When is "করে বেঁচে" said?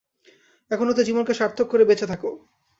1.69-2.05